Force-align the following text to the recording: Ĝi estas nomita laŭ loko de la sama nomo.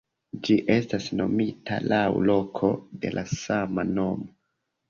Ĝi 0.45 0.55
estas 0.75 1.05
nomita 1.19 1.77
laŭ 1.93 2.01
loko 2.31 2.73
de 3.05 3.15
la 3.19 3.29
sama 3.37 3.87
nomo. 3.95 4.31